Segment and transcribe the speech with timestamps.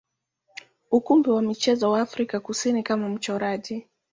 [0.91, 3.87] ukumbi wa michezo wa Afrika Kusini kama mchoraji.